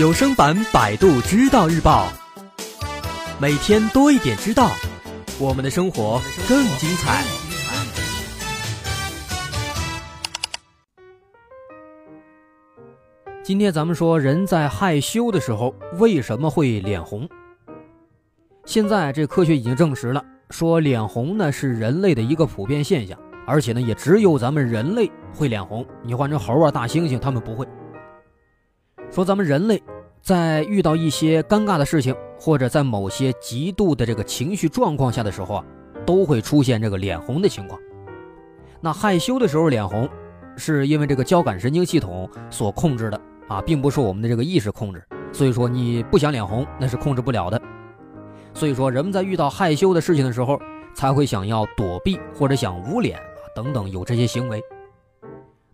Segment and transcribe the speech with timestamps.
[0.00, 2.08] 有声版《百度知道日报》，
[3.38, 4.70] 每天多一点知道，
[5.38, 6.18] 我们的生活
[6.48, 7.22] 更精彩。
[13.42, 17.28] 今天咱们说，人在害羞的时候为什么会脸红？
[18.64, 27.68] 现在这科学已经证实了，说脸红呢是人类的一个普遍现象，而且呢也只有咱们人类会脸红，你换成猴啊、大猩猩，他们不会。
[29.10, 29.82] 说咱们人类
[30.22, 35.64] 在遇到一些尴尬的事情，或者在某些极度的这个情绪状况下的时候啊，
[36.06, 37.80] 都会出现这个脸红的情况。
[38.80, 40.08] 那害羞的时候脸红，
[40.56, 45.02] 是因为这个交感神经系统所控制的啊，并不是我们的这个意识控制。
[45.32, 47.60] 所以说你不想脸红，那是控制不了的。
[48.54, 50.60] 所以说人们在遇到害羞的事情的时候，
[50.94, 53.24] 才会想要躲避或者想捂脸啊
[53.56, 54.62] 等等，有这些行为。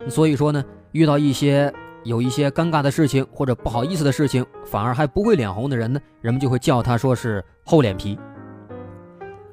[0.09, 1.71] 所以说呢，遇到一些。
[2.03, 8.17] 有一些尴尬的事情或者不好意思的事情，反而还不会脸红的人呢，人们就会叫他说是厚脸皮。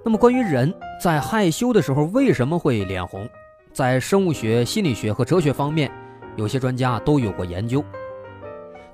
[0.04, 3.28] 那么关于人在害羞的时候为什么会脸红，
[3.72, 5.90] 在生物学、心理学和哲学方面，
[6.36, 7.82] 有些专家都有过研究。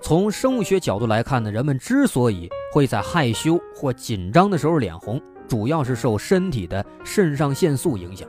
[0.01, 8.27] 从生物学角度来看呢，人们之所以会在害羞或紧张的时候脸红，主要是受身体的肾上腺素影响。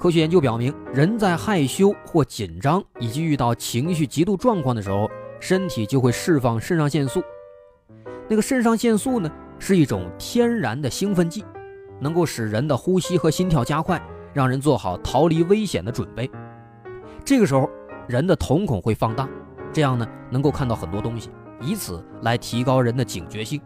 [0.00, 7.22] 科学研究表明，人在害羞或紧张以及遇到情绪极度状况的时候，身体就会释放肾上腺素。
[8.26, 11.44] 那个肾上腺素呢，是一种天然的兴奋剂，
[12.00, 16.30] 能够使人的呼吸和心跳加快，让人做好逃离危险的准备。
[17.22, 17.68] 这个时候，
[18.08, 19.28] 人的瞳孔会放大，
[19.70, 23.60] 这样呢，能够看到很多东西，以此来提高人的警觉性。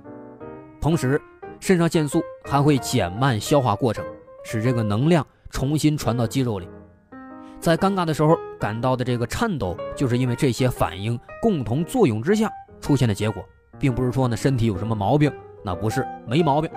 [0.80, 1.22] 同时，
[1.60, 4.04] 肾上腺素还会减慢消化过程，
[4.42, 5.24] 使这个能量。
[5.54, 6.68] 重新传到肌肉里，
[7.60, 13.40] 在尴尬的时候感到的这个颤抖，就是因为这些反应共同作用之下出现的结果，
[13.78, 15.32] 并不是说呢身体有什么毛病，
[15.62, 16.68] 那不是没毛病。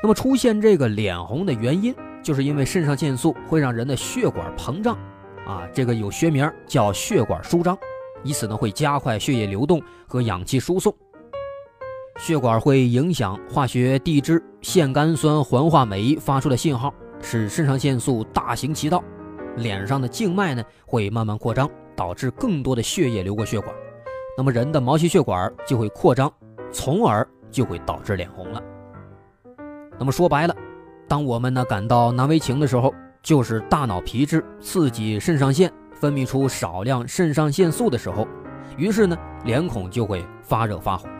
[0.00, 4.96] 那么出现这个脸红的原因，就是因为肾上腺素会让人的血管膨胀，
[5.44, 7.76] 啊，这个有学名叫血管舒张，
[8.22, 10.94] 以此呢会加快血液流动和氧气输送。
[12.20, 16.92] 血管会影响化学递质腺苷酸环化酶发出的信号，
[17.22, 19.02] 使肾上腺素大行其道，
[19.56, 21.66] 脸上的静脉呢会慢慢扩张，
[21.96, 23.74] 导致更多的血液流过血管，
[24.36, 26.30] 那么人的毛细血管就会扩张，
[26.70, 28.62] 从而就会导致脸红了。
[29.98, 30.54] 那么说白了，
[31.08, 32.92] 当我们呢感到难为情的时候，
[33.22, 38.28] 就是大脑皮质刺激肾上腺分泌出少量肾上腺素的时候，
[38.76, 41.10] 于是呢脸孔就会发热发红。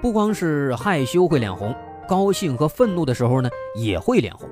[0.00, 1.74] 不光是害羞会脸红，
[2.06, 4.48] 高兴和愤怒的时候呢也会脸红。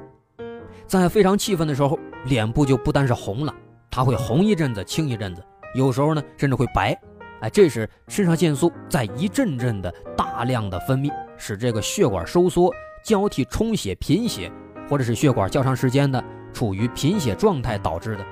[0.88, 3.54] 在非常气愤的时候，脸部就不单是红了，
[3.88, 5.42] 它会红一阵子，青一阵子，
[5.76, 6.98] 有时候呢甚至会白。
[7.40, 12.72] 哎，这是肾上腺素在一阵阵的大量的分泌，使这个血管收缩、
[13.04, 14.50] 交替充血、贫血，
[14.88, 18.26] 或者是血管较长时间的处于贫血状态导致的。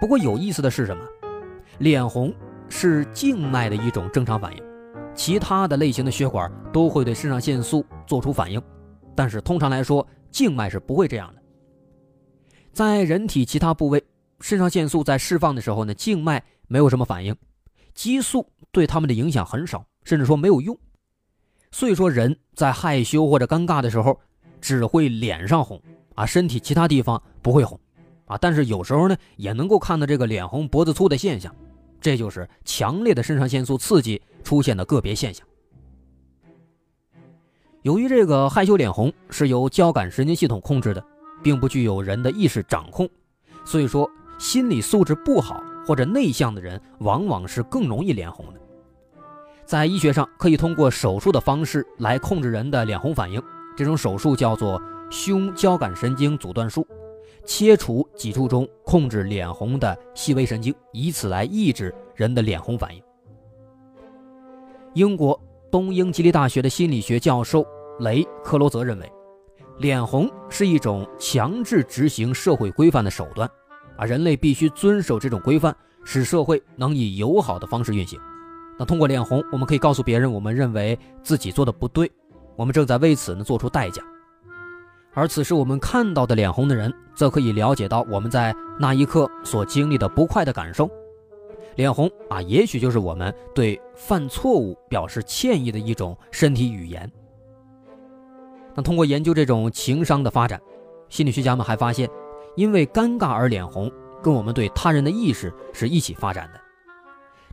[0.00, 1.02] 不过有意思的是什么？
[1.78, 2.32] 脸红
[2.68, 4.71] 是静脉的一种正常反应。
[5.14, 8.60] 其他的类型的血管都会对肾上腺素做出反应，
[9.14, 11.42] 但是通常来说，静脉是不会这样的。
[12.72, 14.02] 在人体其他部位，
[14.40, 17.36] 肾上腺素在释放的时候呢，静脉没有什么反应，
[17.94, 20.76] 激素对他们的影响很少，甚至说没有用。
[21.70, 24.18] 所以说，人在害羞或者尴尬的时候，
[24.60, 25.80] 只会脸上红
[26.14, 27.78] 啊，身体其他地方不会红
[28.26, 28.36] 啊。
[28.38, 31.54] 但是有时候呢，也能够看到这个脸红脖子粗的现象。
[32.02, 35.46] 这就是强烈的肾上腺素刺激出现的个别现象。
[37.82, 41.04] 由于这个害羞脸红是由交感神经系统控制的，
[41.42, 43.08] 并不具有人的意识掌控，
[43.64, 48.60] 所以说心理素质不好或者内向的人往往是更容易脸红的。
[49.64, 53.42] 在医学上，可以通过手术的方式来控制人的脸红反应，
[53.76, 54.80] 这种手术叫做
[55.10, 56.86] 胸交感神经阻断术。
[57.44, 63.02] 切除脊柱中控制脸红的细微神经，以此来抑制人的脸红反应。
[64.94, 65.40] 英国
[65.70, 67.66] 东英吉利大学的心理学教授
[68.00, 69.12] 雷克罗泽认为，
[69.78, 73.50] 脸红是一种强制执行社会规范的手段，
[73.96, 75.74] 啊，人类必须遵守这种规范，
[76.04, 78.20] 使社会能以友好的方式运行。
[78.78, 82.10] 那通过脸红，我们可以告诉别人，我们认为自己做的不对，
[82.54, 84.02] 我们正在为此呢做出代价。
[85.14, 90.90] 而此时我们看到的脸红的人，则可以了解到我们在那一刻所经历的不快的感受。
[91.76, 97.10] 脸红啊，也许就是我们对犯错误表示歉意的一种身体语言。
[98.74, 100.60] 那通过研究这种情商的发展，
[101.08, 102.08] 心理学家们还发现，
[102.56, 103.90] 因为尴尬而脸红，
[104.22, 106.60] 跟我们对他人的意识是一起发展的。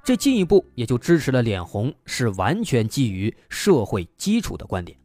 [0.03, 4.98] 这进一步也就支持了脸红是完全基于社会基础的观点。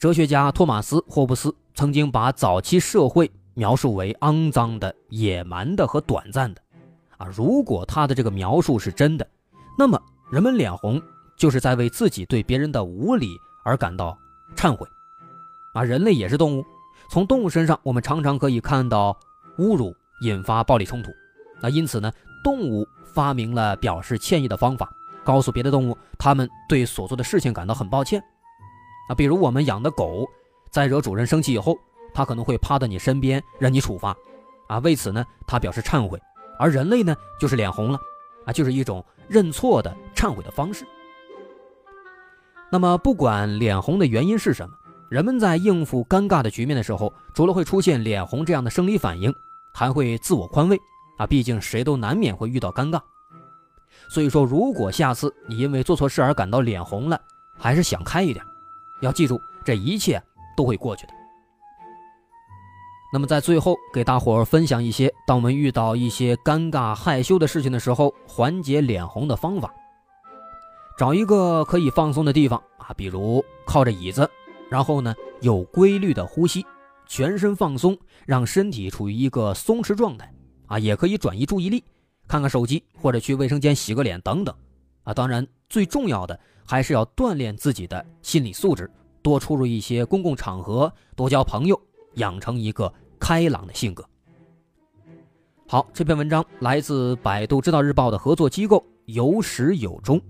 [0.00, 6.62] 哲学家托马斯·霍布斯曾经把早期社会描述为肮脏的、野蛮的和短暂的。
[7.18, 9.28] 啊，如果他的这个描述是真的，
[9.76, 10.00] 那么
[10.32, 10.98] 人们脸红
[11.36, 14.16] 就是在为自己对别人的无礼而感到
[14.56, 14.88] 忏悔。
[15.74, 16.64] 啊，人类也是动物，
[17.10, 19.14] 从动物身上我们常常可以看到
[19.58, 21.10] 侮辱引发暴力冲突。
[21.60, 22.10] 那因此呢，
[22.42, 24.90] 动物发明了表示歉意的方法，
[25.22, 28.24] 告诉别的动物他们对所做的事情感到很抱歉。
[29.10, 30.24] 啊，比如我们养的狗，
[30.70, 31.76] 在惹主人生气以后，
[32.14, 34.16] 它可能会趴到你身边让你处罚。
[34.68, 36.16] 啊，为此呢，它表示忏悔。
[36.60, 37.98] 而人类呢，就是脸红了，
[38.44, 40.86] 啊，就是一种认错的忏悔的方式。
[42.70, 44.76] 那么，不管脸红的原因是什么，
[45.08, 49.34] 人们在应付尴尬的局面的时候，除了会出现脸红这样的生理反应，
[49.74, 50.78] 还会自我宽慰，
[51.18, 53.00] 啊，毕竟谁都难免会遇到尴尬。
[54.08, 57.20] 所以说，如果下次你因为做错事而感到脸红了，
[57.58, 58.44] 还是想开一点，
[59.00, 60.22] 要记住，这一切
[60.56, 61.12] 都会过去的。
[63.12, 69.74] 那么在最后给大伙儿分享一些，当我们遇到一些尴尬害羞的事情的时候，缓解脸红的方法。
[70.96, 74.30] 找一个可以放松的地方啊，比如靠着椅子，
[74.68, 76.64] 然后呢有规律的呼吸，
[77.06, 80.32] 全身放松，让身体处于一个松弛状态
[80.66, 81.82] 啊，也可以转移注意力，
[82.28, 84.54] 看看手机或者去卫生间洗个脸等等
[85.02, 85.12] 啊。
[85.12, 86.38] 当然，最重要的
[86.70, 88.88] 还是要锻炼自己的心理素质，
[89.22, 91.80] 多出入一些公共场合，多交朋友。
[92.14, 94.08] 养成一个开朗的性格。
[95.66, 100.20] 好，这篇文章来自百度知道日报的合作机构有始有终。